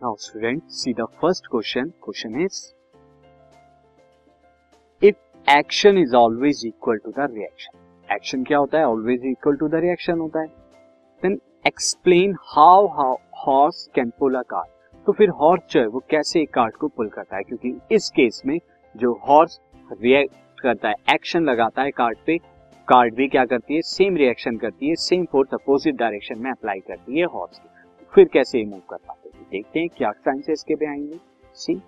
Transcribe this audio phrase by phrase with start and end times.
[0.00, 2.60] Student see the first question question is
[5.02, 8.84] if action is always equal to the reaction action क्या होता है?
[8.84, 10.46] Always equal to the reaction होता है।
[11.22, 12.86] Then explain how
[13.46, 14.70] horse can pull a cart
[15.06, 17.42] तो फिर horse जो है, वो कैसे एक कार्ट को पुल करता है?
[17.42, 18.58] क्योंकि इस केस में
[18.94, 19.60] जो हॉर्स
[19.92, 22.38] रिएक्ट करता है एक्शन लगाता है कार्ट पे
[22.88, 23.80] कार्ड भी क्या करती है?
[23.82, 27.60] सेम रिएक्शन करती है सेम फोर्स अपोजिट डायरेक्शन में अप्लाई करती है हॉर्स
[28.12, 29.15] फिर कैसे मूव करता हैं?
[29.52, 31.18] देखते हैं क्या साइंस इसके बिहाइंड में
[31.56, 31.80] see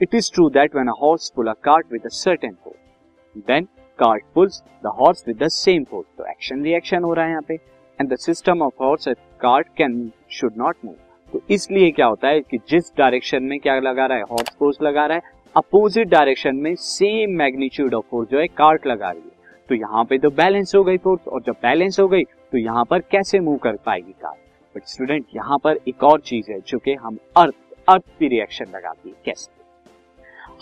[0.00, 3.64] it is true that when a horse pull a cart with a certain force then
[3.98, 7.42] cart pulls the horse with the same force तो एक्शन रिएक्शन हो रहा है यहाँ
[7.48, 10.94] पे। And the system of horse at cart can should not move
[11.32, 14.78] तो इसलिए क्या होता है कि जिस डायरेक्शन में क्या लगा रहा है हॉर्स फोर्स
[14.82, 19.22] लगा रहा है अपोजिट डायरेक्शन में सेम मैग्नीट्यूड ऑफ़ फोर्स जो है कार्ट लगा रही
[19.22, 22.58] है। तो यहाँ पे तो बैलेंस हो गई फोर्स और जब बैलेंस हो गई तो
[22.58, 24.38] यहाँ पर कैसे मूव कर पाएगी कार्ट
[24.76, 27.54] बट स्टूडेंट यहाँ पर एक और चीज़ है जो कि हम अर्थ
[27.88, 29.60] अर्थ की रिएक्शन लगाती है। कैसे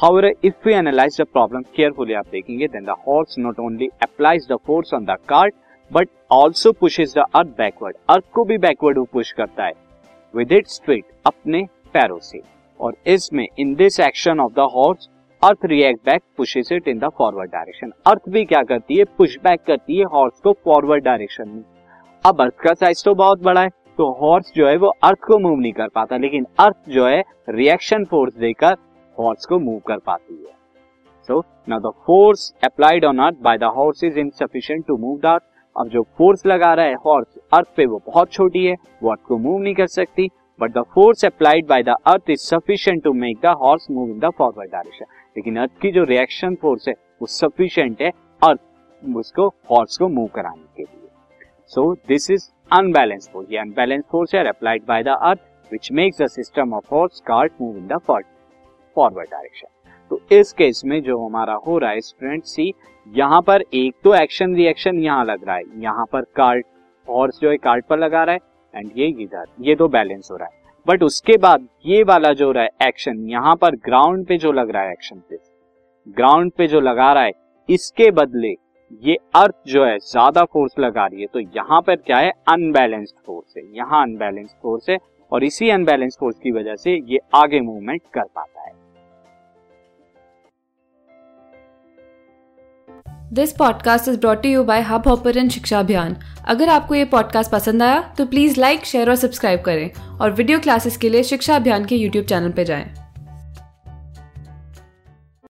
[0.04, 4.44] However, if we analyze the problem carefully, आप देखेंगे then the horse not only applies
[4.50, 5.54] the force on the cart
[5.92, 7.92] but also pushes the earth backward.
[8.08, 9.72] अर्थ को भी बैकवर्ड वो पुश करता है।
[10.36, 11.62] With its feet अपने
[11.92, 12.40] पैरों से।
[12.80, 15.08] और इसमें in this action of the horse
[15.44, 19.04] earth react back pushes it in the forward direction earth भी क्या करती है?
[19.04, 21.64] पुश बैक करती है हॉर्स को फॉरवर्ड डायरेक्शन में।
[22.26, 25.38] अब अर्थ का साइज़ तो बहुत बड़ा है। तो हॉर्स जो है वो अर्थ को
[25.38, 28.76] मूव नहीं कर पाता, लेकिन अर्थ जो है रिएक्शन फोर्स देकर
[29.18, 30.56] हॉर्स को मूव कर पाती है।
[31.28, 35.26] So now the force applied on earth by the horse is insufficient to move the
[35.26, 35.42] earth
[35.76, 39.20] अब जो फोर्स लगा रहा है हॉर्स अर्थ पे वो बहुत छोटी है, वो अर्थ
[39.22, 40.28] को मूव नहीं कर सकती।
[40.60, 44.18] But the force applied by the earth is sufficient to make the horse move in
[44.18, 45.04] the forward direction
[45.36, 48.10] लेकिन अर्थ की जो रिएक्शन फोर्स है, वो सफिशिएंट है
[48.42, 48.60] अर्थ
[49.16, 51.08] उसको हॉर्स को मूव कराने के लिए।
[51.70, 55.38] So this is unbalance force ये अनबैलेंस फोर्स है applied by the earth
[55.70, 59.66] which makes the system of horse cart move in the forward direction
[60.10, 62.72] तो इस केस में जो हमारा हो रहा है स्टूडेंट सी
[63.06, 66.66] यहाँ पर एक तो एक्शन रिएक्शन यहाँ लग रहा है। यहाँ पर कार्ट
[67.08, 68.40] हॉर्स जो है कार्ट पर लगा रहा है
[68.74, 72.50] एंड ये इधर, ये तो बैलेंस हो रहा है। बट उसके बाद ये वाला जो
[72.52, 75.38] रहा है एक्शन यहाँ पर ग्राउंड पे जो लग रहा है एक्शन पे
[76.16, 77.32] ग्राउंड पे जो लगा रहा है,
[77.68, 78.54] इसके बदले
[79.02, 82.30] ये अर्थ जो है ज़्यादा फोर्स लगा रही है तो यहाँ पर क्या है?
[82.48, 84.98] अनबैलेंस्ड फोर्स है। यहाँ अनबैलेंस्ड फोर्स है
[85.32, 88.76] और इसी अनबैलेंस फोर्स की वजह से ये आगे मूवमेंट कर पाता है।
[93.34, 96.16] This podcast is brought you by Hubhopper शिक्षा अभियान
[96.48, 100.58] अगर आपको ये पॉडकास्ट पसंद आया तो प्लीज़ लाइक शेयर और सब्सक्राइब करें और वीडियो
[100.58, 103.07] क्लासेस के लिए शिक्षा अभियान के यूट्यूब चैनल पर जाएँ।